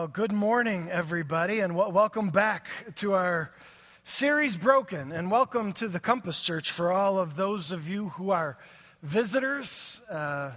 [0.00, 3.52] Well, good morning, everybody, and w- welcome back to our
[4.02, 8.30] series Broken, and welcome to the Compass Church for all of those of you who
[8.30, 8.56] are
[9.02, 10.00] visitors.
[10.08, 10.52] Uh,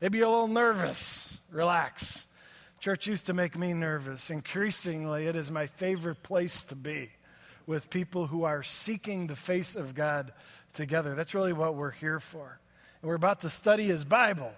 [0.00, 1.38] maybe a little nervous.
[1.50, 2.28] Relax.
[2.78, 4.30] Church used to make me nervous.
[4.30, 7.10] Increasingly, it is my favorite place to be
[7.66, 10.32] with people who are seeking the face of God
[10.72, 11.16] together.
[11.16, 12.60] That's really what we're here for.
[13.02, 14.52] And we're about to study His Bible,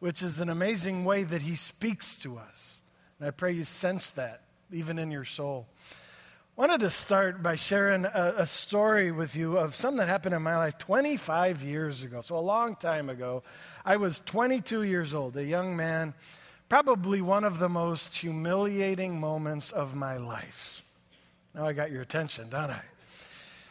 [0.00, 2.77] which is an amazing way that He speaks to us.
[3.18, 5.66] And I pray you sense that even in your soul.
[6.56, 10.34] I wanted to start by sharing a, a, story with you of something that happened
[10.34, 12.20] in my life 25 years ago.
[12.20, 13.44] So, a long time ago,
[13.84, 16.14] I was 22 years old, a young man,
[16.68, 20.82] probably one of the most humiliating moments of my life.
[21.54, 22.82] Now I got your attention, don't I?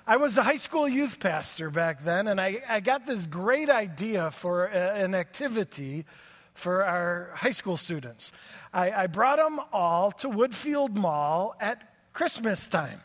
[0.05, 3.69] I was a high school youth pastor back then, and I, I got this great
[3.69, 6.05] idea for a, an activity
[6.57, 8.31] for our high school students.
[8.73, 11.81] I, I brought them all to Woodfield Mall at
[12.13, 12.99] Christmas time.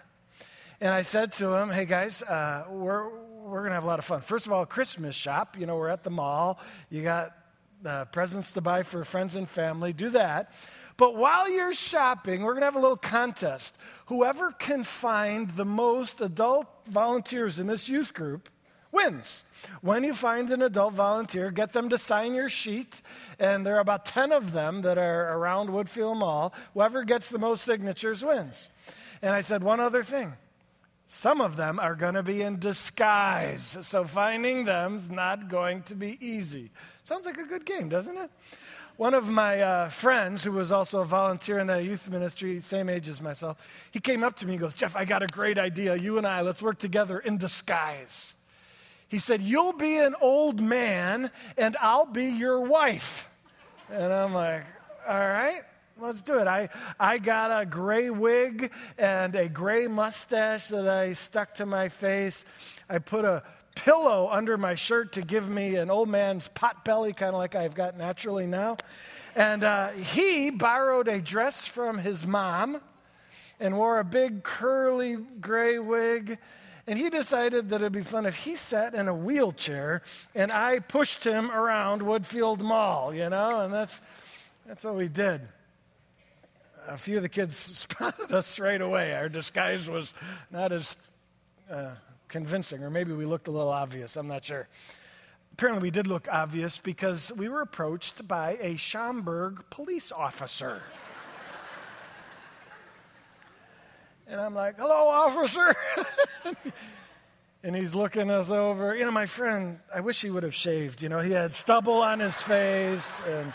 [0.81, 3.11] And I said to them, hey guys, uh, we're,
[3.44, 4.22] we're going to have a lot of fun.
[4.22, 5.59] First of all, Christmas shop.
[5.59, 6.61] You know, we're at the mall.
[6.89, 7.36] You got
[7.84, 9.92] uh, presents to buy for friends and family.
[9.92, 10.50] Do that.
[10.97, 13.77] But while you're shopping, we're going to have a little contest.
[14.06, 18.48] Whoever can find the most adult volunteers in this youth group
[18.93, 19.45] wins.
[19.81, 23.01] When you find an adult volunteer, get them to sign your sheet,
[23.39, 26.53] and there are about 10 of them that are around Woodfield Mall.
[26.75, 28.69] Whoever gets the most signatures wins.
[29.23, 30.34] And I said, one other thing.
[31.07, 35.83] Some of them are going to be in disguise, so finding them is not going
[35.84, 36.71] to be easy.
[37.05, 38.31] Sounds like a good game, doesn't it?
[38.97, 42.89] One of my uh, friends, who was also a volunteer in the youth ministry, same
[42.89, 43.59] age as myself,
[43.91, 45.97] he came up to me and goes, Jeff, I got a great idea.
[45.97, 48.34] You and I, let's work together in disguise.
[49.13, 53.29] He said, You'll be an old man and I'll be your wife.
[53.91, 54.65] And I'm like,
[55.06, 55.61] All right,
[56.00, 56.47] let's do it.
[56.47, 61.91] I, I got a gray wig and a gray mustache that I stuck to my
[61.91, 62.47] face.
[62.89, 63.43] I put a
[63.75, 67.55] pillow under my shirt to give me an old man's pot belly, kind of like
[67.55, 68.78] I've got naturally now.
[69.37, 72.81] And uh, he borrowed a dress from his mom
[73.61, 76.39] and wore a big curly gray wig
[76.87, 80.03] and he decided that it'd be fun if he sat in a wheelchair
[80.34, 84.00] and I pushed him around Woodfield Mall, you know, and that's,
[84.66, 85.42] that's what we did.
[86.88, 89.15] A few of the kids spotted us right away.
[89.15, 90.12] Our disguise was
[90.50, 90.97] not as
[91.71, 91.91] uh,
[92.28, 94.16] convincing, or maybe we looked a little obvious.
[94.16, 94.66] I'm not sure.
[95.53, 100.82] Apparently, we did look obvious because we were approached by a Schaumburg police officer.
[104.32, 105.76] And I'm like, hello, officer.
[107.62, 108.97] and he's looking us over.
[108.97, 111.03] You know, my friend, I wish he would have shaved.
[111.03, 113.53] You know, he had stubble on his face, and,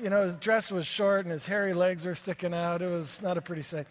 [0.00, 2.80] you know, his dress was short and his hairy legs were sticking out.
[2.80, 3.88] It was not a pretty sight.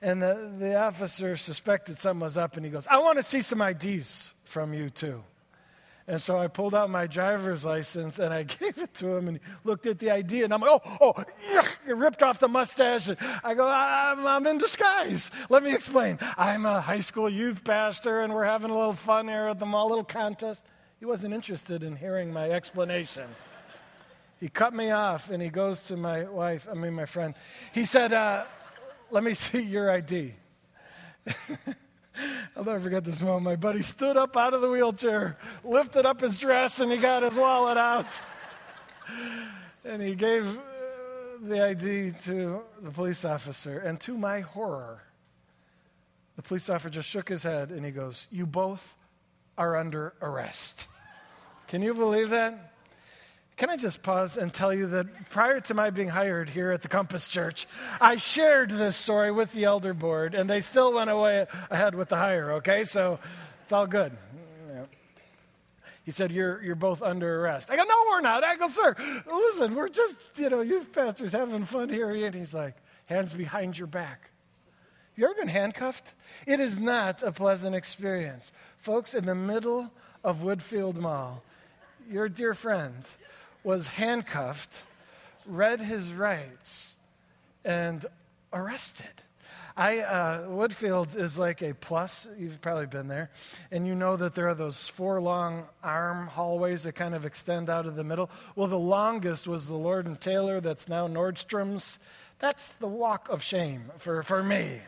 [0.00, 3.42] And the, the officer suspected something was up, and he goes, I want to see
[3.42, 5.22] some IDs from you, too.
[6.08, 9.38] And so I pulled out my driver's license and I gave it to him and
[9.38, 13.10] he looked at the ID and I'm like, oh, oh, yuck, ripped off the mustache.
[13.44, 15.30] I go, I'm, I'm in disguise.
[15.48, 16.18] Let me explain.
[16.36, 19.66] I'm a high school youth pastor and we're having a little fun here at the
[19.66, 20.64] mall, little contest.
[20.98, 23.28] He wasn't interested in hearing my explanation.
[24.40, 27.34] He cut me off and he goes to my wife, I mean, my friend.
[27.72, 28.44] He said, uh,
[29.10, 30.34] let me see your ID.
[32.56, 33.44] I'll never forget this moment.
[33.44, 37.22] My buddy stood up out of the wheelchair, lifted up his dress, and he got
[37.22, 38.06] his wallet out.
[39.84, 40.58] and he gave
[41.42, 43.78] the ID to the police officer.
[43.78, 45.02] And to my horror,
[46.36, 48.96] the police officer just shook his head and he goes, You both
[49.58, 50.86] are under arrest.
[51.68, 52.74] Can you believe that?
[53.56, 56.82] Can I just pause and tell you that prior to my being hired here at
[56.82, 57.66] the Compass Church,
[58.00, 62.10] I shared this story with the elder board, and they still went away ahead with
[62.10, 62.84] the hire, okay?
[62.84, 63.18] So
[63.62, 64.12] it's all good.
[66.06, 67.68] He said, you're, you're both under arrest.
[67.68, 68.44] I go, No, we're not.
[68.44, 68.94] I go, Sir,
[69.26, 72.10] listen, we're just, you know, youth pastors having fun here.
[72.10, 72.76] And he's like,
[73.06, 74.30] Hands behind your back.
[75.16, 76.14] You ever been handcuffed?
[76.46, 78.52] It is not a pleasant experience.
[78.78, 79.90] Folks, in the middle
[80.22, 81.42] of Woodfield Mall,
[82.08, 83.02] your dear friend,
[83.64, 84.84] was handcuffed,
[85.44, 86.94] read his rights,
[87.64, 88.06] and
[88.52, 89.24] arrested.
[89.76, 92.26] I, uh, Woodfield is like a plus.
[92.38, 93.30] You've probably been there.
[93.70, 97.68] And you know that there are those four long arm hallways that kind of extend
[97.68, 98.30] out of the middle.
[98.54, 101.98] Well, the longest was the Lord and Taylor, that's now Nordstrom's.
[102.38, 104.80] That's the walk of shame for, for me.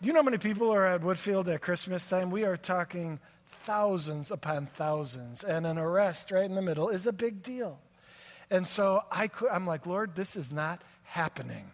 [0.00, 2.30] Do you know how many people are at Woodfield at Christmas time?
[2.30, 3.18] We are talking
[3.64, 7.78] thousands upon thousands, and an arrest right in the middle is a big deal.
[8.50, 11.70] And so I could, I'm like, Lord, this is not happening.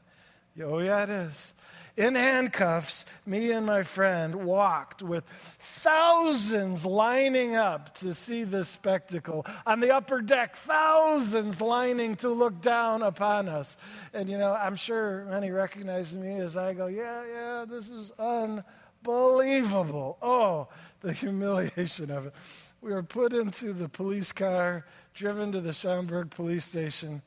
[0.63, 1.55] Oh, yeah, it is.
[1.99, 5.25] In handcuffs, me and my friend walked with
[5.59, 9.45] thousands lining up to see this spectacle.
[9.67, 13.77] On the upper deck, thousands lining to look down upon us.
[14.15, 18.13] And, you know, I'm sure many recognize me as I go, yeah, yeah, this is
[18.17, 20.19] unbelievable.
[20.23, 20.69] Oh,
[21.01, 22.35] the humiliation of it.
[22.81, 27.23] We were put into the police car, driven to the Schaumburg police station.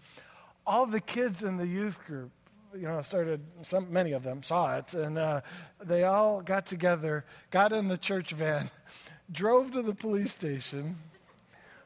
[0.66, 2.32] All the kids in the youth group
[2.74, 5.42] you know, started, some, many of them saw it, and uh,
[5.84, 8.70] they all got together, got in the church van,
[9.32, 10.98] drove to the police station,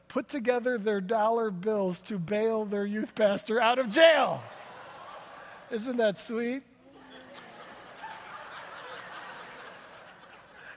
[0.08, 4.42] put together their dollar bills to bail their youth pastor out of jail.
[5.70, 6.62] Isn't that sweet?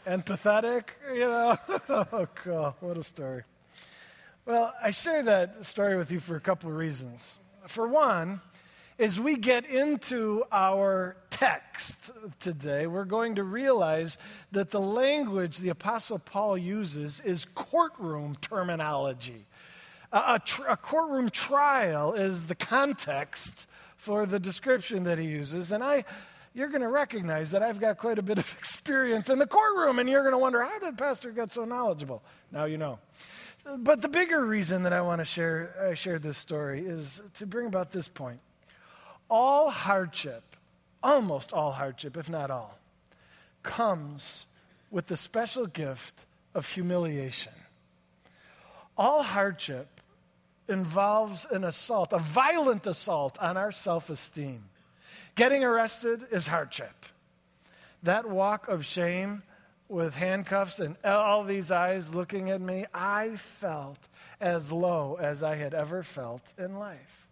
[0.06, 1.57] and pathetic, you know?
[1.89, 2.75] oh, cool.
[2.79, 3.44] What a story.
[4.45, 7.38] Well, I share that story with you for a couple of reasons.
[7.67, 8.41] For one,
[9.00, 12.12] as we get into our text
[12.42, 14.18] today, we're going to realize
[14.51, 19.46] that the language the Apostle Paul uses is courtroom terminology.
[20.12, 25.72] A, tr- a, courtroom trial is the context for the description that he uses.
[25.72, 26.04] And I,
[26.54, 30.00] you're going to recognize that I've got quite a bit of experience in the courtroom,
[30.00, 32.22] and you're going to wonder, how did Pastor get so knowledgeable?
[32.52, 33.00] Now you know.
[33.78, 37.45] But the bigger reason that I want to share, I share this story is to
[37.45, 38.40] bring about this point
[39.30, 40.56] all hardship,
[41.04, 42.78] almost all hardship, if not all,
[43.64, 44.46] comes
[44.92, 47.54] with the special gift of humiliation.
[48.98, 50.02] All hardship
[50.68, 54.66] involves an assault, a violent assault on our self esteem.
[55.36, 57.06] Getting arrested is hardship.
[58.04, 59.44] That walk of shame
[59.88, 64.00] with handcuffs and all these eyes looking at me, I felt
[64.40, 67.29] as low as I had ever felt in life.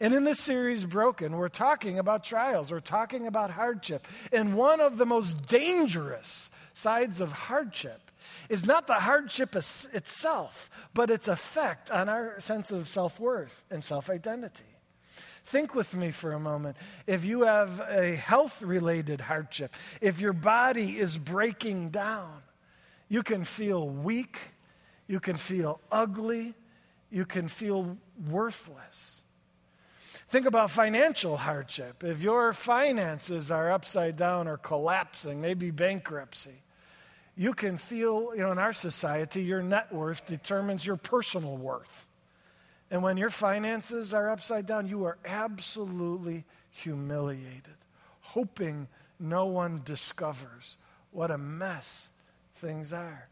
[0.00, 4.06] And in this series, Broken, we're talking about trials, we're talking about hardship.
[4.32, 8.10] And one of the most dangerous sides of hardship
[8.48, 13.82] is not the hardship itself, but its effect on our sense of self worth and
[13.82, 14.64] self identity.
[15.44, 16.76] Think with me for a moment.
[17.06, 22.42] If you have a health related hardship, if your body is breaking down,
[23.08, 24.38] you can feel weak,
[25.06, 26.54] you can feel ugly,
[27.10, 27.96] you can feel
[28.28, 29.15] worthless.
[30.28, 32.02] Think about financial hardship.
[32.02, 36.62] If your finances are upside down or collapsing, maybe bankruptcy,
[37.36, 42.06] you can feel, you know, in our society, your net worth determines your personal worth.
[42.90, 47.76] And when your finances are upside down, you are absolutely humiliated,
[48.20, 48.88] hoping
[49.20, 50.76] no one discovers
[51.12, 52.10] what a mess
[52.54, 53.28] things are.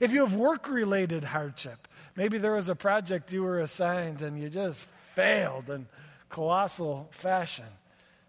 [0.00, 1.86] If you have work related hardship,
[2.16, 5.86] maybe there was a project you were assigned and you just failed and
[6.36, 7.64] colossal fashion.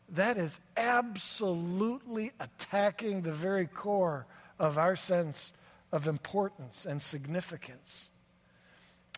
[0.08, 4.26] That is absolutely attacking the very core
[4.58, 5.52] of our sense
[5.92, 8.10] of importance and significance.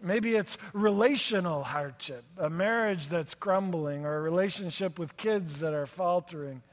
[0.01, 5.85] Maybe it's relational hardship, a marriage that's crumbling, or a relationship with kids that are
[5.85, 6.63] faltering.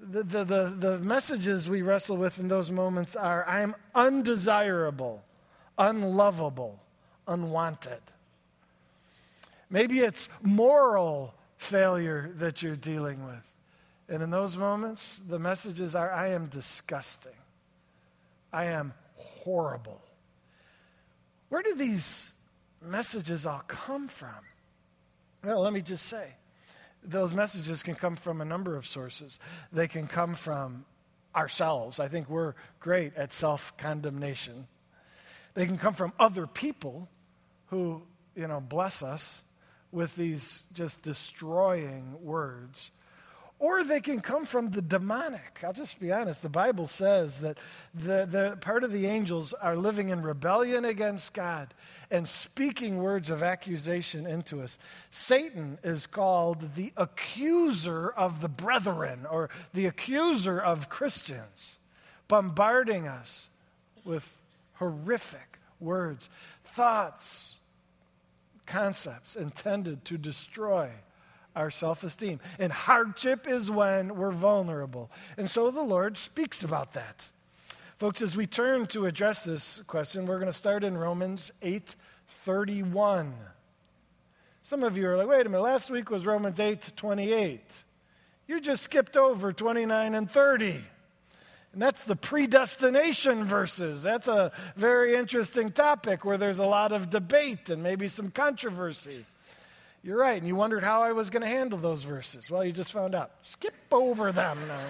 [0.00, 5.24] The, the, the, the messages we wrestle with in those moments are I am undesirable,
[5.78, 6.78] unlovable,
[7.26, 8.02] unwanted.
[9.70, 13.52] Maybe it's moral failure that you're dealing with.
[14.08, 17.32] And in those moments, the messages are I am disgusting.
[18.52, 20.00] I am horrible.
[21.50, 22.32] Where do these
[22.80, 24.30] messages all come from?
[25.44, 26.32] Well, let me just say
[27.04, 29.38] those messages can come from a number of sources.
[29.72, 30.84] They can come from
[31.34, 32.00] ourselves.
[32.00, 34.66] I think we're great at self condemnation.
[35.54, 37.08] They can come from other people
[37.66, 38.02] who,
[38.34, 39.42] you know, bless us
[39.92, 42.90] with these just destroying words.
[43.60, 45.62] Or they can come from the demonic.
[45.64, 46.42] I'll just be honest.
[46.42, 47.58] The Bible says that
[47.92, 51.74] the, the part of the angels are living in rebellion against God
[52.08, 54.78] and speaking words of accusation into us.
[55.10, 61.78] Satan is called the accuser of the brethren or the accuser of Christians,
[62.28, 63.50] bombarding us
[64.04, 64.32] with
[64.74, 66.30] horrific words,
[66.64, 67.56] thoughts,
[68.68, 70.90] concepts intended to destroy
[71.56, 72.38] our self esteem.
[72.58, 75.10] And hardship is when we're vulnerable.
[75.36, 77.30] And so the Lord speaks about that.
[77.96, 81.96] Folks, as we turn to address this question, we're going to start in Romans 8
[82.28, 83.34] 31.
[84.62, 87.84] Some of you are like, wait a minute, last week was Romans 8 28.
[88.46, 90.80] You just skipped over 29 and 30.
[91.78, 94.02] And that's the predestination verses.
[94.02, 99.24] That's a very interesting topic where there's a lot of debate and maybe some controversy.
[100.02, 100.36] You're right.
[100.36, 102.50] And you wondered how I was going to handle those verses.
[102.50, 103.30] Well, you just found out.
[103.42, 104.58] Skip over them.
[104.66, 104.80] No.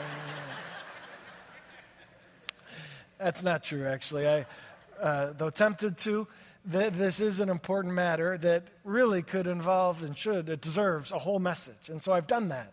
[3.18, 4.26] That's not true, actually.
[4.26, 4.46] I,
[4.98, 6.26] uh, though tempted to,
[6.72, 11.18] th- this is an important matter that really could involve and should, it deserves a
[11.18, 11.90] whole message.
[11.90, 12.72] And so I've done that.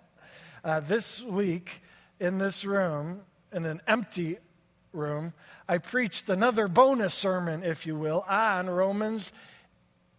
[0.64, 1.82] Uh, this week
[2.22, 3.20] in this room,
[3.56, 4.38] in an empty
[4.94, 5.34] room,
[5.68, 9.32] I preached another bonus sermon, if you will, on Romans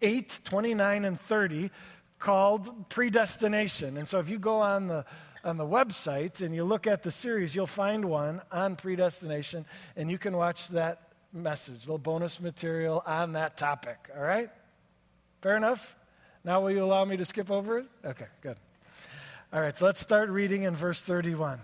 [0.02, 1.70] 8, 29, and 30
[2.18, 3.96] called Predestination.
[3.96, 5.04] And so if you go on the
[5.46, 9.64] on the website and you look at the series, you'll find one on predestination,
[9.94, 14.10] and you can watch that message, little bonus material on that topic.
[14.16, 14.50] All right?
[15.42, 15.94] Fair enough?
[16.44, 17.86] Now, will you allow me to skip over it?
[18.04, 18.56] Okay, good.
[19.52, 21.60] All right, so let's start reading in verse 31.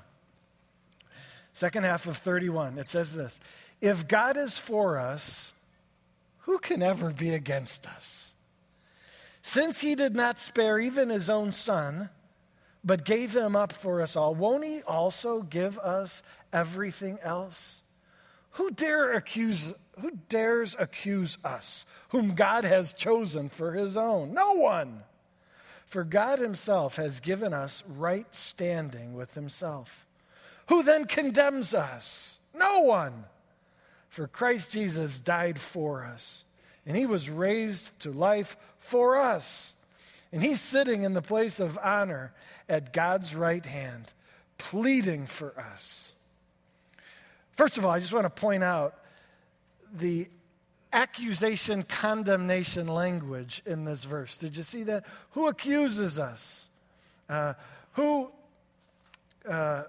[1.52, 2.78] Second half of 31.
[2.78, 3.40] It says this
[3.80, 5.52] If God is for us,
[6.40, 8.34] who can ever be against us?
[9.42, 12.10] Since he did not spare even his own son,
[12.84, 17.80] but gave him up for us all, won't he also give us everything else?
[18.52, 24.32] Who dare accuse who dares accuse us, whom God has chosen for his own?
[24.32, 25.02] No one.
[25.86, 30.06] For God himself has given us right standing with himself.
[30.68, 32.38] Who then condemns us?
[32.54, 33.24] No one.
[34.08, 36.44] For Christ Jesus died for us
[36.86, 39.74] and he was raised to life for us.
[40.32, 42.32] And he's sitting in the place of honor
[42.68, 44.12] at God's right hand,
[44.58, 46.12] pleading for us.
[47.56, 48.98] First of all, I just want to point out
[49.94, 50.26] the
[50.92, 54.38] accusation condemnation language in this verse.
[54.38, 55.04] Did you see that?
[55.32, 56.68] Who accuses us?
[57.28, 57.54] Uh,
[57.92, 58.30] who
[59.48, 59.84] uh,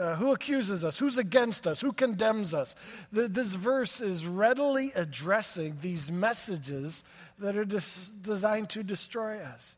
[0.00, 0.98] uh, who accuses us?
[0.98, 1.80] Who's against us?
[1.80, 2.74] Who condemns us?
[3.12, 7.04] The, this verse is readily addressing these messages
[7.38, 9.76] that are des- designed to destroy us.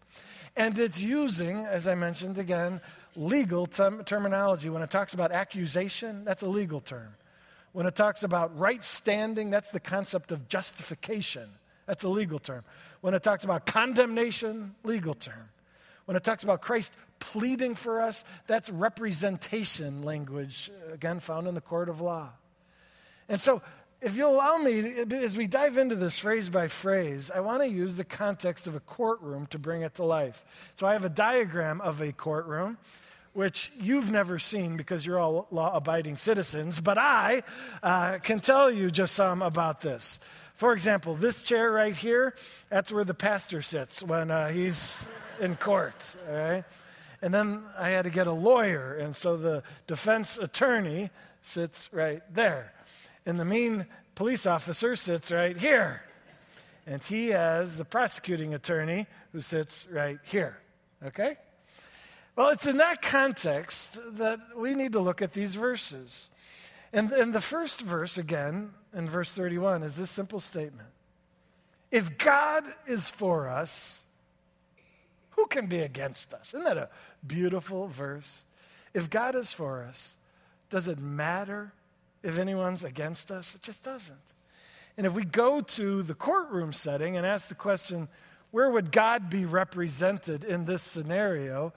[0.57, 2.81] And it's using, as I mentioned again,
[3.17, 4.71] legal term- terminology.
[4.71, 7.15] When it talks about accusation, that's a legal term.
[7.73, 11.49] When it talks about right standing, that's the concept of justification.
[11.87, 12.65] That's a legal term.
[13.01, 15.49] When it talks about condemnation, legal term.
[16.13, 21.63] When it talks about Christ pleading for us, that's representation language, again, found in the
[21.63, 22.29] court of law.
[23.31, 23.63] And so,
[24.03, 27.67] if you'll allow me, as we dive into this phrase by phrase, I want to
[27.67, 30.45] use the context of a courtroom to bring it to life.
[30.77, 32.77] So, I have a diagram of a courtroom,
[33.33, 37.43] which you've never seen because you're all law abiding citizens, but I
[37.83, 40.21] uh, can tell you just some about this.
[40.63, 42.37] For example, this chair right here,
[42.69, 45.05] that's where the pastor sits when uh, he's
[45.41, 46.65] in court, all right?
[47.21, 51.11] And then I had to get a lawyer, and so the defense attorney
[51.43, 52.73] sits right there.
[53.27, 56.05] And the mean police officer sits right here.
[56.87, 60.59] And he has the prosecuting attorney who sits right here.
[61.05, 61.39] Okay?
[62.37, 66.31] Well, it's in that context that we need to look at these verses.
[66.93, 70.89] And, and the first verse, again, in verse 31, is this simple statement
[71.91, 74.01] If God is for us,
[75.31, 76.49] who can be against us?
[76.49, 76.89] Isn't that a
[77.27, 78.45] beautiful verse?
[78.95, 80.17] If God is for us,
[80.69, 81.73] does it matter
[82.23, 83.55] if anyone's against us?
[83.55, 84.19] It just doesn't.
[84.97, 88.09] And if we go to the courtroom setting and ask the question,
[88.51, 91.73] where would God be represented in this scenario?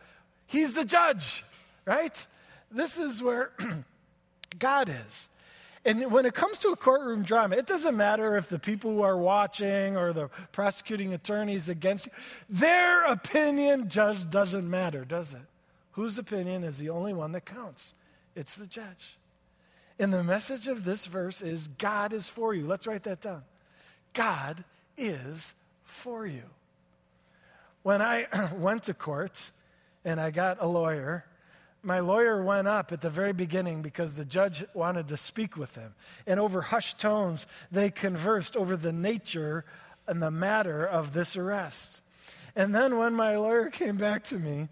[0.46, 1.46] He's the judge,
[1.86, 2.28] right?
[2.70, 3.52] This is where
[4.60, 5.30] God is.
[5.86, 9.02] And when it comes to a courtroom drama, it doesn't matter if the people who
[9.04, 12.12] are watching or the prosecuting attorneys against you,
[12.50, 15.42] their opinion just doesn't matter, does it?
[15.92, 17.94] Whose opinion is the only one that counts?
[18.36, 19.18] It's the judge.
[20.00, 22.66] And the message of this verse is God is for you.
[22.66, 23.44] Let's write that down.
[24.14, 24.64] God
[24.98, 26.44] is for you.
[27.84, 29.52] When I went to court
[30.04, 31.26] and I got a lawyer,
[31.86, 35.76] my lawyer went up at the very beginning because the judge wanted to speak with
[35.76, 35.94] him.
[36.26, 39.66] And over hushed tones, they conversed over the nature
[40.08, 42.02] and the matter of this arrest.
[42.56, 44.70] And then when my lawyer came back to me,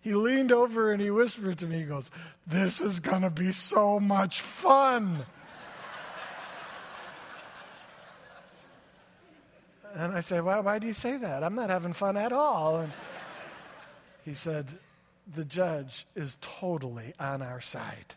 [0.00, 2.10] he leaned over and he whispered to me, he goes,
[2.46, 5.24] This is going to be so much fun.
[9.96, 11.42] and I said, why, why do you say that?
[11.42, 12.80] I'm not having fun at all.
[12.80, 12.92] And
[14.24, 14.66] he said,
[15.34, 18.14] the judge is totally on our side.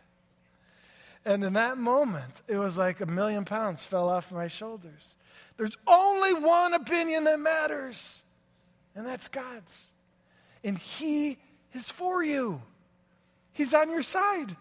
[1.24, 5.16] And in that moment, it was like a million pounds fell off my shoulders.
[5.56, 8.22] There's only one opinion that matters,
[8.94, 9.90] and that's God's.
[10.64, 11.36] And He
[11.74, 12.62] is for you,
[13.52, 14.56] He's on your side.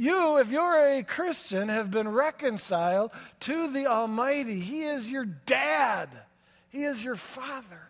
[0.00, 4.60] You, if you're a Christian, have been reconciled to the Almighty.
[4.60, 6.08] He is your dad,
[6.68, 7.87] He is your father.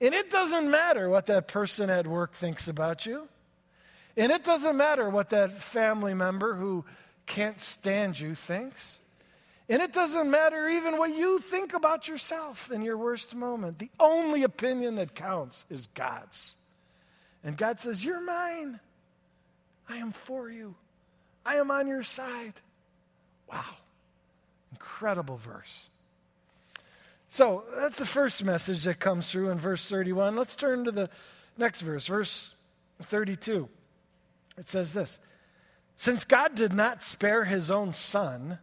[0.00, 3.28] And it doesn't matter what that person at work thinks about you.
[4.16, 6.84] And it doesn't matter what that family member who
[7.26, 8.98] can't stand you thinks.
[9.68, 13.78] And it doesn't matter even what you think about yourself in your worst moment.
[13.78, 16.54] The only opinion that counts is God's.
[17.42, 18.78] And God says, You're mine.
[19.88, 20.74] I am for you.
[21.44, 22.54] I am on your side.
[23.50, 23.64] Wow.
[24.72, 25.90] Incredible verse.
[27.34, 30.36] So that's the first message that comes through in verse 31.
[30.36, 31.10] Let's turn to the
[31.58, 32.54] next verse, verse
[33.02, 33.68] 32.
[34.56, 35.18] It says this
[35.96, 38.60] Since God did not spare his own son,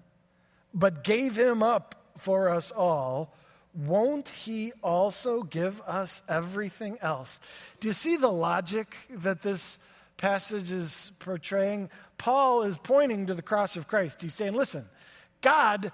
[0.73, 3.35] but gave him up for us all,
[3.75, 7.41] won't he also give us everything else?
[7.81, 9.79] Do you see the logic that this
[10.15, 11.89] passage is portraying?
[12.17, 14.21] Paul is pointing to the cross of Christ.
[14.21, 14.85] He's saying, listen,
[15.41, 15.91] God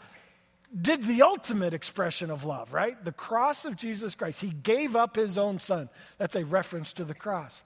[0.81, 3.03] did the ultimate expression of love, right?
[3.03, 4.41] The cross of Jesus Christ.
[4.41, 5.89] He gave up his own son.
[6.17, 7.63] That's a reference to the cross.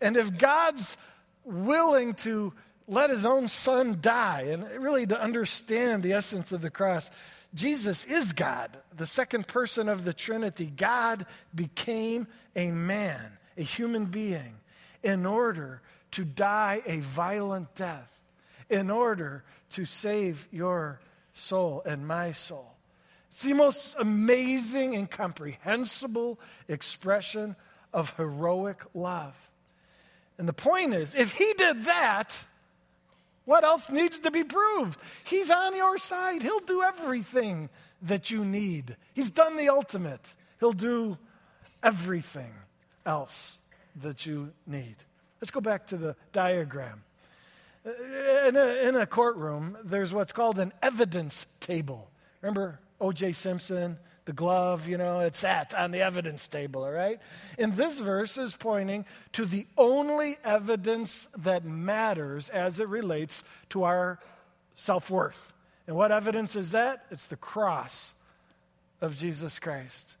[0.00, 0.96] And if God's
[1.44, 2.52] willing to
[2.86, 7.10] let his own son die, and really to understand the essence of the cross,
[7.54, 10.66] Jesus is God, the second person of the Trinity.
[10.66, 14.56] God became a man, a human being,
[15.02, 15.80] in order
[16.12, 18.10] to die a violent death,
[18.68, 21.00] in order to save your
[21.34, 22.72] soul and my soul.
[23.28, 26.38] It's the most amazing, incomprehensible
[26.68, 27.56] expression
[27.92, 29.50] of heroic love.
[30.38, 32.44] And the point is, if he did that,
[33.44, 34.98] what else needs to be proved?
[35.24, 36.42] He's on your side.
[36.42, 37.68] He'll do everything
[38.02, 38.96] that you need.
[39.12, 40.34] He's done the ultimate.
[40.60, 41.18] He'll do
[41.82, 42.52] everything
[43.04, 43.58] else
[43.96, 44.96] that you need.
[45.40, 47.02] Let's go back to the diagram.
[47.86, 52.10] Uh, in a, in a courtroom, there's what's called an evidence table.
[52.40, 53.32] Remember O.J.
[53.32, 53.98] Simpson?
[54.24, 57.20] the glove, you know, it's sat on the evidence table, all right?
[57.58, 63.84] And this verse is pointing to the only evidence that matters as it relates to
[63.84, 64.18] our
[64.74, 65.52] self worth.
[65.86, 67.04] And what evidence is that?
[67.10, 68.14] It's the cross
[69.00, 70.16] of Jesus Christ.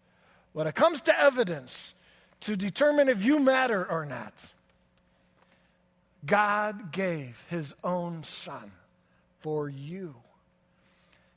[0.52, 1.94] When it comes to evidence
[2.40, 4.52] to determine if you matter or not,
[6.26, 8.72] God gave his own son
[9.40, 10.14] for you.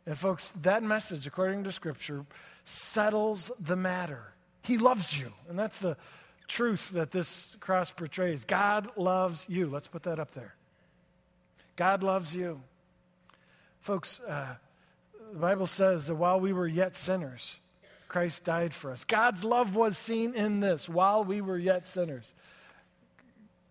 [0.06, 2.26] And, folks, that message, according to Scripture,
[2.64, 4.34] settles the matter.
[4.62, 5.34] He loves you.
[5.50, 5.98] And that's the
[6.48, 8.46] truth that this cross portrays.
[8.46, 9.68] God loves you.
[9.68, 10.56] Let's put that up there.
[11.76, 12.62] God loves you.
[13.82, 14.56] Folks, uh,
[15.34, 17.58] the Bible says that while we were yet sinners,
[18.08, 19.04] Christ died for us.
[19.04, 22.34] God's love was seen in this while we were yet sinners.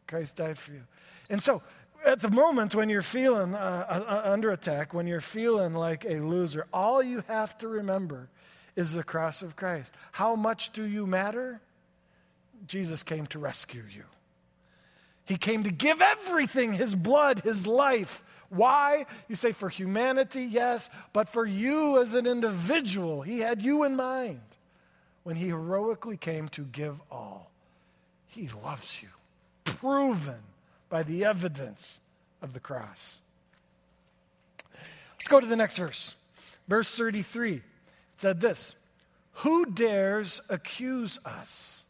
[0.06, 0.82] Christ died for you.
[1.28, 1.62] And so,
[2.04, 6.04] at the moment when you're feeling uh, uh, uh under attack, when you're feeling like
[6.04, 8.28] a loser, all you have to remember
[8.76, 9.94] is the cross of Christ.
[10.12, 11.60] How much do you matter?
[12.66, 14.04] Jesus came to rescue you.
[15.24, 18.22] He came to give everything His blood, His life.
[18.48, 19.06] Why?
[19.28, 23.22] You say for humanity, yes, but for you as an individual.
[23.22, 24.40] He had you in mind
[25.24, 27.50] when He heroically came to give all.
[28.26, 29.08] He loves you,
[29.64, 30.42] proven
[30.88, 32.00] by the evidence
[32.42, 33.18] of the cross.
[35.18, 36.14] Let's go to the next verse.
[36.68, 37.62] Verse 33 it
[38.16, 38.74] said this
[39.32, 41.84] Who dares accuse us,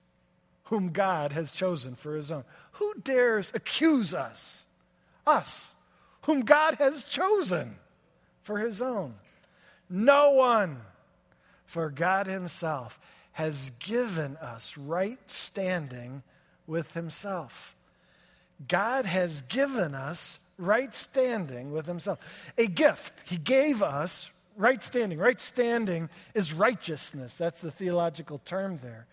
[0.64, 2.44] whom God has chosen for his own?
[2.72, 4.64] Who dares accuse us?
[5.26, 5.72] Us,
[6.22, 7.76] whom God has chosen
[8.42, 9.14] for his own.
[9.88, 10.80] No one,
[11.64, 12.98] for God himself
[13.32, 16.22] has given us right standing
[16.66, 17.75] with himself.
[18.68, 22.18] God has given us right standing with himself.
[22.56, 23.28] A gift.
[23.28, 25.18] He gave us right standing.
[25.18, 27.36] Right standing is righteousness.
[27.36, 29.06] That's the theological term there.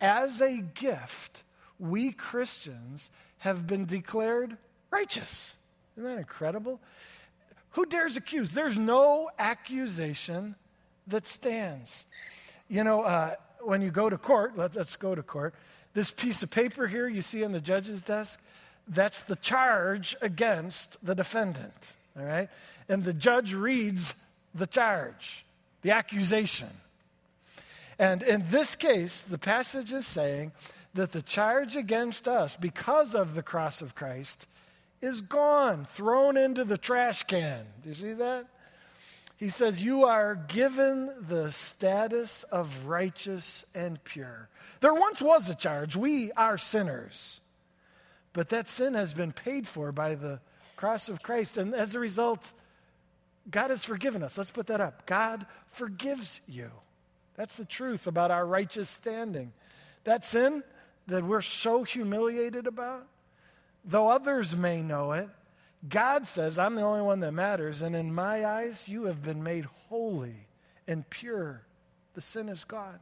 [0.00, 1.44] As a gift,
[1.78, 4.56] we Christians have been declared
[4.90, 5.56] righteous.
[5.96, 6.80] Isn't that incredible?
[7.70, 8.52] Who dares accuse?
[8.52, 10.56] There's no accusation
[11.06, 12.06] that stands.
[12.68, 15.54] You know, uh, when you go to court, let, us go to court.
[15.92, 18.40] This piece of paper here you see on the judge's desk,
[18.90, 21.94] that's the charge against the defendant.
[22.18, 22.48] All right?
[22.88, 24.14] And the judge reads
[24.54, 25.44] the charge,
[25.82, 26.68] the accusation.
[27.98, 30.52] And in this case, the passage is saying
[30.94, 34.48] that the charge against us, because of the cross of Christ,
[35.00, 37.64] is gone, thrown into the trash can.
[37.82, 38.46] Do you see that?
[39.36, 44.48] He says, You are given the status of righteous and pure.
[44.80, 45.94] There once was a charge.
[45.94, 47.40] We are sinners.
[48.32, 50.40] But that sin has been paid for by the
[50.76, 51.58] cross of Christ.
[51.58, 52.52] And as a result,
[53.50, 54.38] God has forgiven us.
[54.38, 55.06] Let's put that up.
[55.06, 56.70] God forgives you.
[57.34, 59.52] That's the truth about our righteous standing.
[60.04, 60.62] That sin
[61.06, 63.06] that we're so humiliated about,
[63.84, 65.28] though others may know it,
[65.88, 69.42] God says, I'm the only one that matters, and in my eyes, you have been
[69.42, 70.46] made holy
[70.86, 71.62] and pure.
[72.14, 72.98] The sin is gone.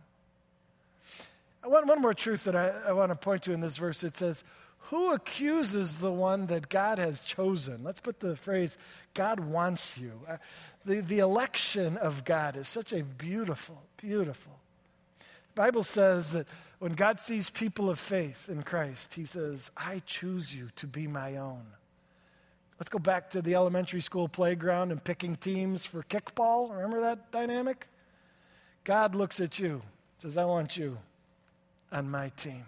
[1.65, 4.17] One, one more truth that I, I want to point to in this verse it
[4.17, 4.45] says,
[4.91, 7.85] Who accuses the one that God has chosen?
[7.85, 8.79] Let's put the phrase,
[9.13, 10.13] God wants you.
[10.27, 10.39] Uh,
[10.87, 14.53] the, the election of God is such a beautiful, beautiful.
[15.55, 16.47] The Bible says that
[16.79, 21.07] when God sees people of faith in Christ, He says, I choose you to be
[21.07, 21.67] my own.
[22.81, 26.75] Let's go back to the elementary school playground and picking teams for kickball.
[26.75, 27.89] Remember that dynamic?
[28.85, 29.83] God looks at you,
[30.19, 30.97] says, I want you
[31.93, 32.65] on my team.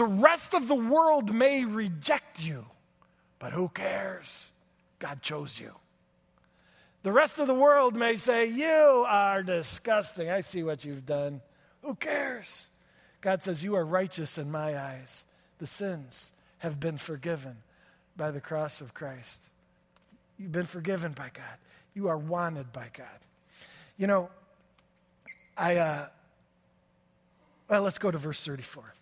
[0.00, 2.64] The rest of the world may reject you,
[3.38, 4.50] but who cares?
[4.98, 5.74] God chose you.
[7.02, 10.30] The rest of the world may say, You are disgusting.
[10.30, 11.42] I see what you've done.
[11.82, 12.68] Who cares?
[13.20, 15.26] God says, You are righteous in my eyes.
[15.58, 17.58] The sins have been forgiven
[18.16, 19.50] by the cross of Christ.
[20.38, 21.58] You've been forgiven by God.
[21.92, 23.18] You are wanted by God.
[23.98, 24.30] You know,
[25.58, 26.06] I, uh,
[27.68, 28.94] well, let's go to verse 34.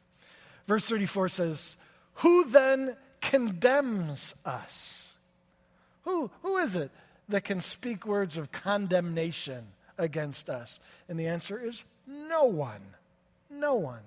[0.68, 1.76] Verse 34 says,
[2.16, 5.14] Who then condemns us?
[6.04, 6.90] Who, who is it
[7.30, 10.78] that can speak words of condemnation against us?
[11.08, 12.82] And the answer is no one.
[13.50, 14.02] No one.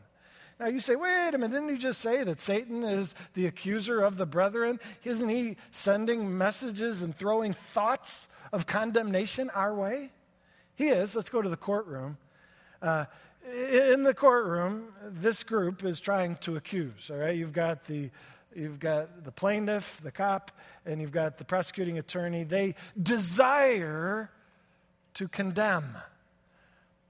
[0.60, 4.00] Now you say, wait a minute, didn't you just say that Satan is the accuser
[4.02, 4.80] of the brethren?
[5.04, 10.12] Isn't he sending messages and throwing thoughts of condemnation our way?
[10.76, 11.16] He is.
[11.16, 12.18] Let's go to the courtroom.
[12.84, 13.06] Uh,
[13.46, 17.10] in the courtroom, this group is trying to accuse.
[17.10, 18.10] All right, you've got the
[18.56, 20.52] you've got the plaintiff, the cop,
[20.86, 22.44] and you've got the prosecuting attorney.
[22.44, 24.30] They desire
[25.16, 25.98] to condemn.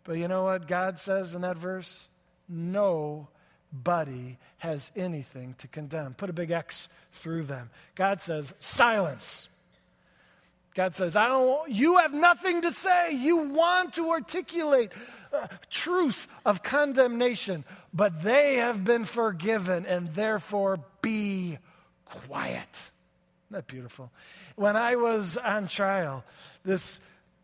[0.03, 2.09] But you know what God says in that verse?
[2.47, 3.27] No
[3.71, 6.13] Buddy has anything to condemn.
[6.13, 7.69] Put a big X through them.
[7.95, 9.47] God says, silence.
[10.73, 13.11] God says, I don't, you have nothing to say.
[13.11, 14.91] You want to articulate
[15.33, 21.57] uh, truth of condemnation, but they have been forgiven, and therefore be
[22.05, 22.69] quiet.
[22.71, 24.11] Isn't that beautiful?
[24.55, 26.23] When I was on trial,
[26.63, 27.01] this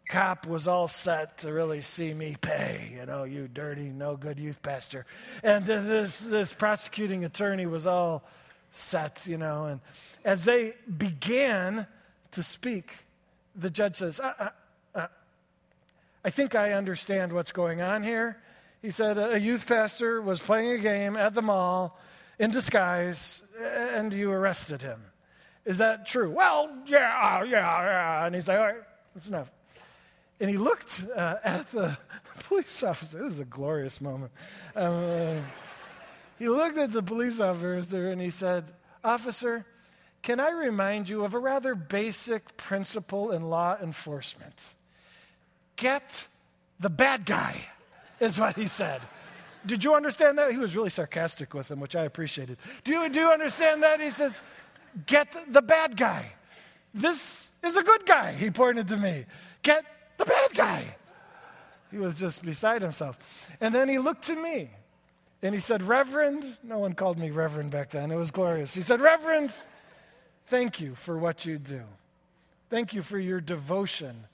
[0.07, 4.39] cop was all set to really see me pay, you know, you dirty, no good
[4.39, 5.05] youth pastor.
[5.43, 8.23] And this, this prosecuting attorney was all
[8.71, 9.65] set, you know.
[9.65, 9.81] And
[10.23, 11.87] as they began
[12.31, 12.93] to speak,
[13.57, 14.49] the judge says, uh, uh,
[14.95, 15.07] uh,
[16.23, 18.37] I think I understand what's going on here.
[18.81, 21.99] He said a youth pastor was playing a game at the mall
[22.37, 25.01] in disguise, and you arrested him.
[25.65, 26.29] Is that true?
[26.29, 28.25] Well, yeah, yeah, yeah.
[28.25, 28.75] And he's like, all right,
[29.13, 29.51] that's enough.
[30.39, 31.97] And he looked uh, at the
[32.39, 33.23] police officer.
[33.23, 34.31] This is a glorious moment.
[34.75, 35.35] Um, uh,
[36.37, 38.65] he looked at the police officer and he said,
[39.03, 39.65] Officer,
[40.21, 44.73] can I remind you of a rather basic principle in law enforcement?
[45.75, 46.27] Get
[46.79, 47.55] the bad guy,
[48.19, 49.01] is what he said.
[49.65, 50.51] Did you understand that?
[50.51, 52.57] He was really sarcastic with him, which I appreciated.
[52.83, 53.99] Do you, do you understand that?
[53.99, 54.39] He says,
[55.05, 56.31] Get the bad guy.
[56.93, 59.25] This is a good guy, he pointed to me.
[59.61, 59.85] Get
[60.17, 60.95] the bad guy.
[61.91, 63.17] He was just beside himself.
[63.61, 64.69] And then he looked to me
[65.41, 68.11] and he said, Reverend, no one called me Reverend back then.
[68.11, 68.73] It was glorious.
[68.73, 69.59] He said, Reverend,
[70.47, 71.83] thank you for what you do.
[72.69, 74.25] Thank you for your devotion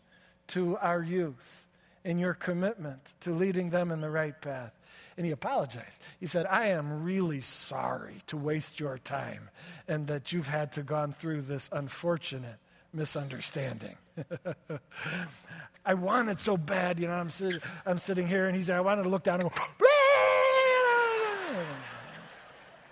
[0.47, 1.65] to our youth
[2.04, 4.71] and your commitment to leading them in the right path.
[5.15, 6.02] And he apologized.
[6.19, 9.49] He said, I am really sorry to waste your time
[9.88, 12.58] and that you've had to gone through this unfortunate
[12.93, 13.95] misunderstanding.
[15.86, 19.04] I wanted so bad, you know, I'm, sit- I'm sitting here and he's I wanted
[19.04, 19.56] to look down and go,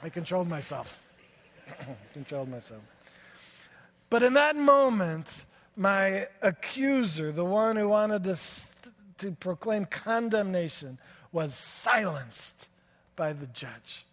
[0.03, 0.99] I controlled myself.
[2.13, 2.81] controlled myself.
[4.12, 5.45] But in that moment,
[5.78, 8.38] my accuser, the one who wanted to,
[9.19, 11.00] to proclaim condemnation,
[11.32, 12.67] was silenced
[13.15, 14.06] by the judge.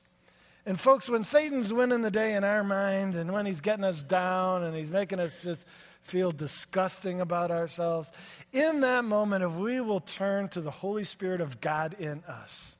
[0.64, 4.04] And folks, when Satan's winning the day in our mind and when he's getting us
[4.04, 5.66] down and he's making us just
[6.02, 8.12] feel disgusting about ourselves,
[8.52, 12.76] in that moment, if we will turn to the Holy Spirit of God in us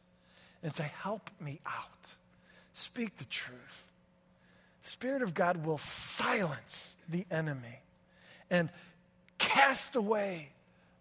[0.63, 2.15] and say, Help me out,
[2.75, 3.88] speak the truth,
[4.89, 7.81] Spirit of God will silence the enemy
[8.51, 8.71] and
[9.37, 10.49] cast away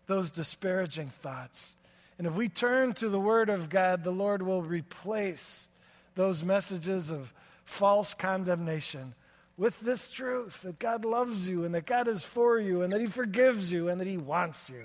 [0.07, 1.75] those disparaging thoughts.
[2.17, 5.67] And if we turn to the Word of God, the Lord will replace
[6.15, 9.13] those messages of false condemnation
[9.57, 13.01] with this truth that God loves you and that God is for you and that
[13.01, 14.83] He forgives you and that He wants you.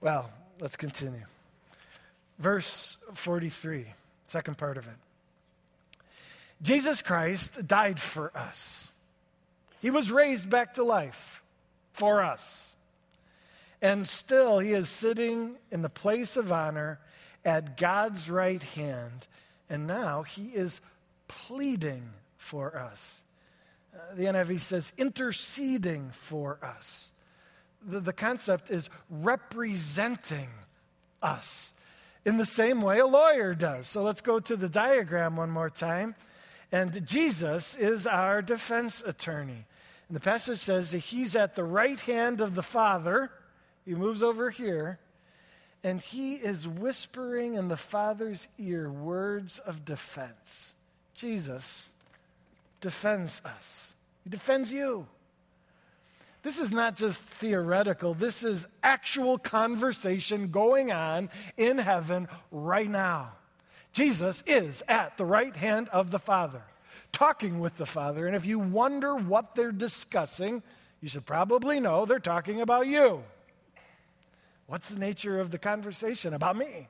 [0.00, 1.24] Well, let's continue.
[2.38, 3.86] Verse 43,
[4.26, 4.94] second part of it.
[6.62, 8.92] Jesus Christ died for us.
[9.80, 11.42] He was raised back to life
[11.92, 12.74] for us.
[13.82, 16.98] And still, he is sitting in the place of honor
[17.44, 19.26] at God's right hand.
[19.68, 20.80] And now he is
[21.28, 23.22] pleading for us.
[23.94, 27.12] Uh, the NIV says interceding for us.
[27.86, 30.48] The, the concept is representing
[31.22, 31.72] us
[32.24, 33.86] in the same way a lawyer does.
[33.86, 36.14] So let's go to the diagram one more time.
[36.76, 39.64] And Jesus is our defense attorney.
[40.08, 43.30] And the passage says that he's at the right hand of the Father.
[43.86, 44.98] He moves over here.
[45.82, 50.74] And he is whispering in the Father's ear words of defense.
[51.14, 51.88] Jesus
[52.82, 55.06] defends us, he defends you.
[56.42, 63.32] This is not just theoretical, this is actual conversation going on in heaven right now.
[63.96, 66.60] Jesus is at the right hand of the Father,
[67.12, 68.26] talking with the Father.
[68.26, 70.62] And if you wonder what they're discussing,
[71.00, 73.24] you should probably know they're talking about you.
[74.66, 76.34] What's the nature of the conversation?
[76.34, 76.88] About me.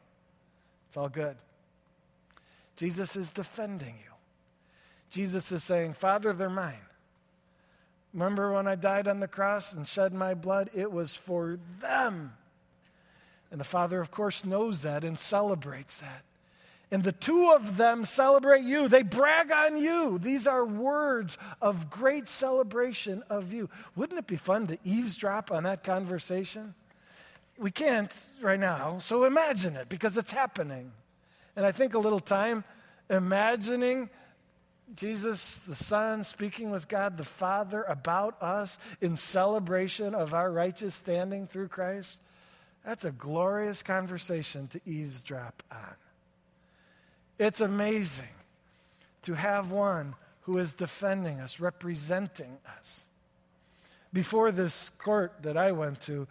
[0.88, 1.36] It's all good.
[2.74, 4.12] Jesus is defending you.
[5.08, 6.74] Jesus is saying, Father, they're mine.
[8.12, 10.70] Remember when I died on the cross and shed my blood?
[10.74, 12.32] It was for them.
[13.52, 16.24] And the Father, of course, knows that and celebrates that.
[16.90, 18.86] And the two of them celebrate you.
[18.86, 20.18] They brag on you.
[20.18, 23.68] These are words of great celebration of you.
[23.96, 26.74] Wouldn't it be fun to eavesdrop on that conversation?
[27.58, 30.92] We can't right now, so imagine it because it's happening.
[31.56, 32.62] And I think a little time
[33.10, 34.10] imagining
[34.94, 40.94] Jesus, the Son, speaking with God the Father about us in celebration of our righteous
[40.94, 42.18] standing through Christ,
[42.84, 45.96] that's a glorious conversation to eavesdrop on.
[47.38, 48.26] It's amazing
[49.22, 53.06] to have one who is defending us, representing us.
[54.12, 56.26] Before this court that I went to,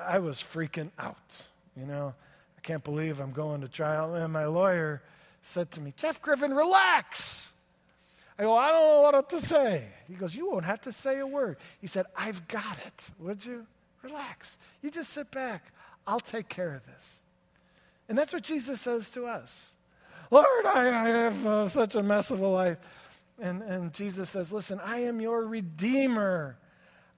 [0.00, 1.46] I was freaking out.
[1.76, 2.14] You know,
[2.56, 4.14] I can't believe I'm going to trial.
[4.14, 5.02] And my lawyer
[5.42, 7.48] said to me, Jeff Griffin, relax.
[8.38, 9.84] I go, I don't know what to say.
[10.06, 11.58] He goes, You won't have to say a word.
[11.80, 13.10] He said, I've got it.
[13.18, 13.66] Would you?
[14.02, 14.58] Relax.
[14.80, 15.72] You just sit back.
[16.06, 17.16] I'll take care of this.
[18.08, 19.74] And that's what Jesus says to us.
[20.30, 22.78] Lord, I, I have uh, such a mess of a life.
[23.40, 26.56] And, and Jesus says, Listen, I am your redeemer.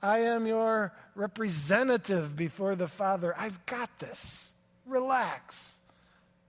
[0.03, 3.35] I am your representative before the Father.
[3.37, 4.53] I've got this.
[4.87, 5.73] Relax.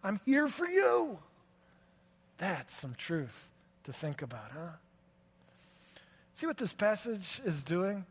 [0.04, 1.19] I'm here for you.
[2.38, 3.50] That's some truth
[3.84, 4.71] to think about, huh?
[6.36, 8.06] See what this passage is doing?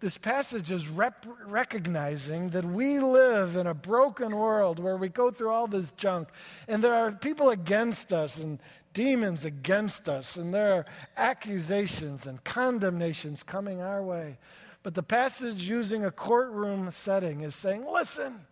[0.00, 5.32] This passage is rep- recognizing that we live in a broken world where we go
[5.32, 6.28] through all this junk,
[6.68, 8.60] and there are people against us and
[8.94, 14.38] demons against us, and there are accusations and condemnations coming our way.
[14.84, 18.46] But the passage using a courtroom setting is saying, listen,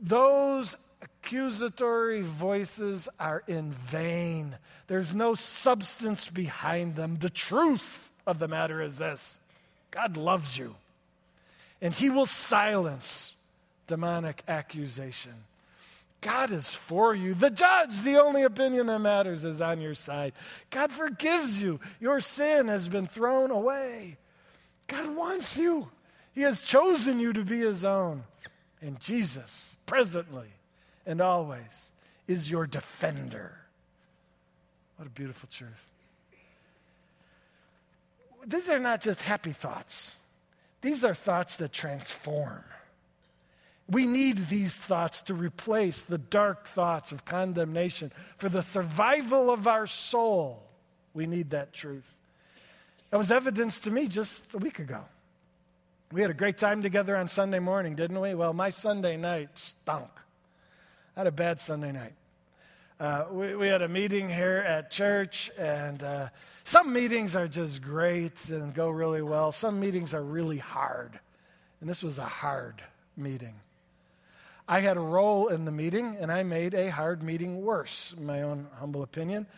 [0.00, 4.56] those accusatory voices are in vain.
[4.88, 7.16] There's no substance behind them.
[7.18, 9.38] The truth of the matter is this
[9.92, 10.74] God loves you,
[11.80, 13.34] and He will silence
[13.86, 15.32] demonic accusation.
[16.20, 17.34] God is for you.
[17.34, 20.32] The judge, the only opinion that matters, is on your side.
[20.70, 21.78] God forgives you.
[22.00, 24.16] Your sin has been thrown away.
[24.86, 25.88] God wants you.
[26.32, 28.24] He has chosen you to be His own.
[28.80, 30.48] And Jesus, presently
[31.06, 31.90] and always,
[32.26, 33.52] is your defender.
[34.96, 35.91] What a beautiful truth
[38.46, 40.12] these are not just happy thoughts,
[40.80, 42.64] these are thoughts that transform.
[43.88, 48.12] We need these thoughts to replace the dark thoughts of condemnation.
[48.38, 50.62] For the survival of our soul,
[51.12, 52.16] we need that truth.
[53.10, 55.04] That was evidenced to me just a week ago.
[56.10, 58.34] We had a great time together on Sunday morning, didn't we?
[58.34, 60.10] Well, my Sunday night stunk.
[61.16, 62.14] I had a bad Sunday night.
[63.02, 66.28] Uh, we, we, had a meeting here at church, and uh,
[66.62, 69.50] some meetings are just great and go really well.
[69.50, 71.18] Some meetings are really hard.
[71.80, 72.80] And this was a hard
[73.16, 73.54] meeting.
[74.68, 78.24] I had a role in the meeting, and I made a hard meeting worse, in
[78.24, 79.48] my own humble opinion.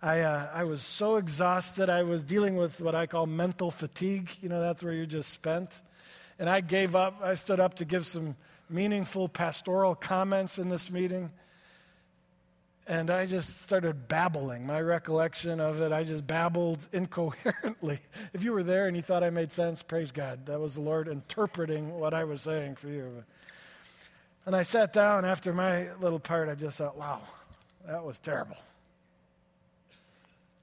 [0.00, 1.90] I, uh, I was so exhausted.
[1.90, 4.30] I was dealing with what I call mental fatigue.
[4.40, 5.82] You know, that's where you're just spent.
[6.38, 7.20] And I gave up.
[7.22, 8.34] I stood up to give some
[8.70, 11.30] meaningful pastoral comments in this meeting.
[12.86, 14.66] And I just started babbling.
[14.66, 18.00] My recollection of it, I just babbled incoherently.
[18.32, 20.46] If you were there and you thought I made sense, praise God.
[20.46, 23.24] That was the Lord interpreting what I was saying for you.
[24.46, 26.50] And I sat down after my little part.
[26.50, 27.22] I just thought, wow,
[27.86, 28.56] that was terrible.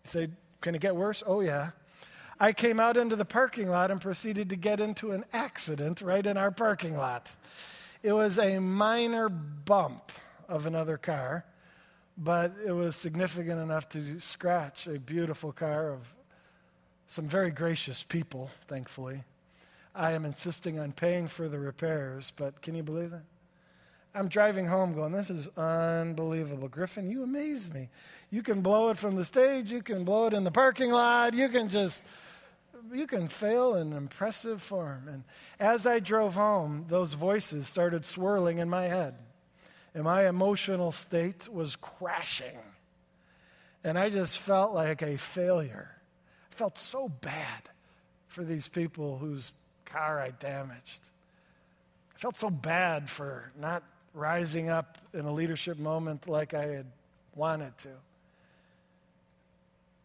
[0.05, 0.27] You say,
[0.61, 1.23] can it get worse?
[1.25, 1.71] Oh, yeah.
[2.39, 6.25] I came out into the parking lot and proceeded to get into an accident right
[6.25, 7.31] in our parking lot.
[8.03, 10.11] It was a minor bump
[10.49, 11.45] of another car,
[12.17, 16.13] but it was significant enough to scratch a beautiful car of
[17.07, 19.23] some very gracious people, thankfully.
[19.93, 23.21] I am insisting on paying for the repairs, but can you believe it?
[24.13, 26.67] I'm driving home going, This is unbelievable.
[26.67, 27.89] Griffin, you amaze me.
[28.29, 31.33] You can blow it from the stage, you can blow it in the parking lot,
[31.33, 32.01] you can just,
[32.93, 35.07] you can fail in impressive form.
[35.07, 35.23] And
[35.59, 39.15] as I drove home, those voices started swirling in my head,
[39.93, 42.57] and my emotional state was crashing.
[43.83, 45.89] And I just felt like a failure.
[46.51, 47.69] I felt so bad
[48.27, 49.51] for these people whose
[49.85, 51.01] car I damaged.
[52.15, 56.85] I felt so bad for not rising up in a leadership moment like I had
[57.35, 57.89] wanted to.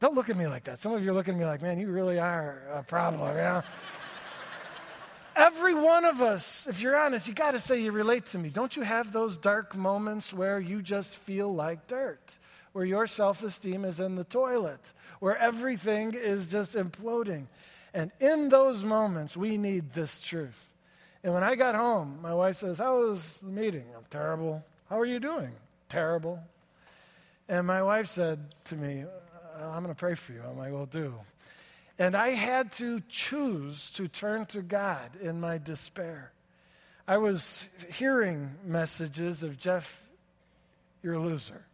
[0.00, 0.80] Don't look at me like that.
[0.80, 3.42] Some of you are looking at me like, man, you really are a problem, you
[3.42, 3.62] know?
[5.36, 8.48] Every one of us, if you're honest, you got to say you relate to me.
[8.48, 12.38] Don't you have those dark moments where you just feel like dirt,
[12.72, 17.48] where your self esteem is in the toilet, where everything is just imploding?
[17.92, 20.72] And in those moments, we need this truth.
[21.22, 23.84] And when I got home, my wife says, How was the meeting?
[23.94, 24.64] I'm terrible.
[24.88, 25.52] How are you doing?
[25.90, 26.40] Terrible.
[27.46, 29.04] And my wife said to me,
[29.60, 30.40] I'm going to pray for you.
[30.48, 31.14] I'm like, Well, do.
[31.98, 36.32] And I had to choose to turn to God in my despair.
[37.08, 40.02] I was hearing messages of Jeff,
[41.02, 41.64] you're a loser.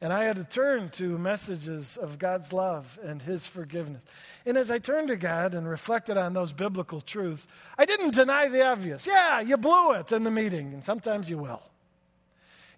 [0.00, 4.02] And I had to turn to messages of God's love and His forgiveness.
[4.44, 7.46] And as I turned to God and reflected on those biblical truths,
[7.78, 9.06] I didn't deny the obvious.
[9.06, 11.62] Yeah, you blew it in the meeting, and sometimes you will.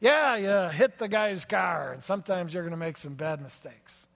[0.00, 4.06] Yeah, you hit the guy's car, and sometimes you're going to make some bad mistakes.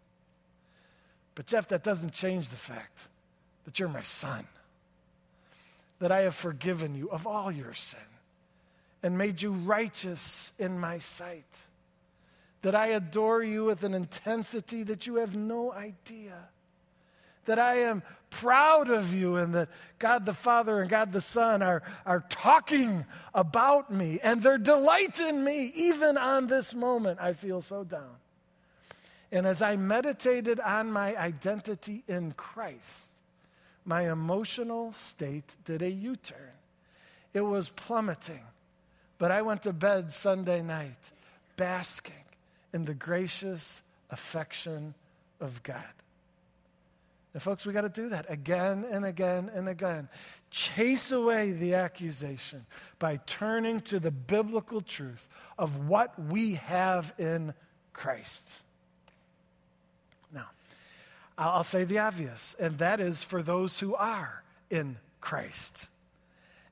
[1.35, 3.09] But, Jeff, that doesn't change the fact
[3.65, 4.47] that you're my son,
[5.99, 8.01] that I have forgiven you of all your sin
[9.03, 11.67] and made you righteous in my sight
[12.63, 16.49] that I adore you with an intensity that you have no idea.
[17.47, 19.69] That I am proud of you, and that
[19.99, 25.19] God the Father and God the Son are, are talking about me, and their delight
[25.19, 28.15] in me, even on this moment, I feel so down.
[29.33, 33.07] And as I meditated on my identity in Christ,
[33.87, 36.53] my emotional state did a U turn.
[37.33, 38.43] It was plummeting,
[39.17, 41.13] but I went to bed Sunday night
[41.57, 42.13] basking
[42.75, 44.95] in the gracious affection
[45.41, 45.83] of God.
[47.33, 50.11] And, folks, we got to do that again and again and again.
[50.51, 52.67] Chase away the accusation
[52.99, 57.55] by turning to the biblical truth of what we have in
[57.95, 58.62] Christ.
[60.33, 60.47] Now,
[61.37, 65.89] I'll say the obvious, and that is for those who are in Christ.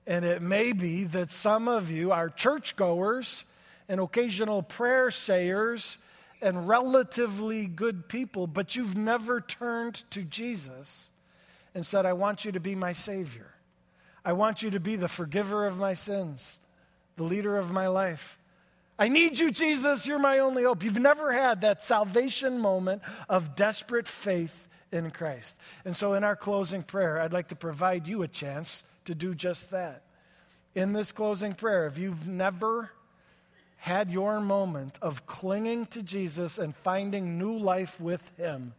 [0.06, 3.44] And it may be that some of you are churchgoers
[3.88, 5.98] and occasional prayer sayers
[6.42, 11.10] and relatively good people, but you've never turned to Jesus
[11.74, 13.52] and said, I want you to be my Savior.
[14.24, 16.58] I want you to be the forgiver of my sins,
[17.16, 18.38] the leader of my life.
[19.00, 20.06] I need you, Jesus.
[20.06, 20.84] You're my only hope.
[20.84, 25.56] You've never had that salvation moment of desperate faith in Christ.
[25.86, 29.34] And so, in our closing prayer, I'd like to provide you a chance to do
[29.34, 30.02] just that.
[30.74, 32.90] In this closing prayer, if you've never
[33.78, 38.74] had your moment of clinging to Jesus and finding new life with Him,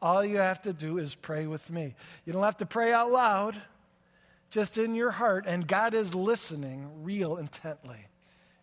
[0.00, 1.96] all you have to do is pray with me.
[2.24, 3.60] You don't have to pray out loud,
[4.48, 8.06] just in your heart, and God is listening real intently.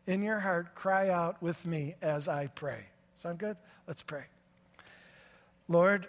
[0.06, 2.86] In your heart, cry out with me as I pray.
[3.16, 3.58] Sound good?
[3.88, 4.24] Let's pray.
[5.68, 6.08] Lord,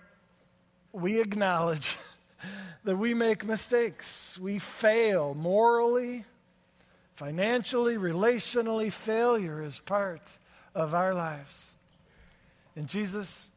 [0.93, 1.97] we acknowledge
[2.85, 4.39] that we make mistakes.
[4.39, 6.25] We fail morally,
[7.15, 10.39] Financially, relationally, failure is part
[10.75, 11.77] of our lives.
[12.75, 13.49] And Jesus,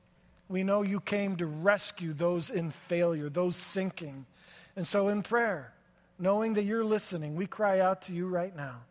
[0.47, 4.28] we know you came to rescue those in failure, those sinking.
[4.76, 5.74] And so in prayer,
[6.20, 8.82] knowing that you're listening, we cry out to you right now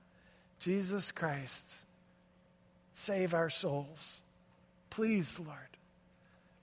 [0.59, 1.75] Jesus Christ,
[2.93, 4.23] save our souls.
[4.91, 5.59] Please, Lord,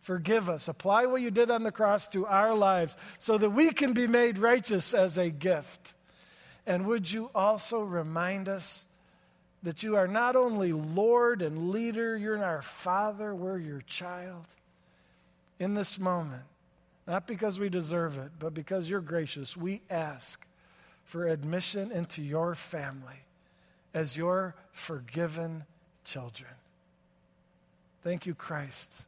[0.01, 0.67] forgive us.
[0.67, 4.07] Apply what you did on the cross to our lives so that we can be
[4.07, 5.93] made righteous as a gift.
[6.65, 8.85] And would you also remind us
[9.63, 14.45] that you are not only Lord and leader, you're our Father, we're your child.
[15.59, 16.43] In this moment,
[17.07, 20.45] not because we deserve it, but because you're gracious, we ask
[21.05, 23.23] for admission into your family.
[23.93, 25.63] As your forgiven
[26.03, 26.49] children.
[28.03, 29.03] Thank you, Christ,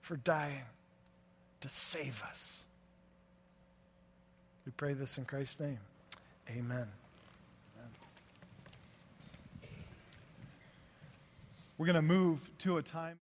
[0.00, 0.64] for dying
[1.60, 2.64] to save us.
[4.66, 5.78] We pray this in Christ's name.
[6.50, 6.86] Amen.
[11.78, 13.16] We're going to move to a time.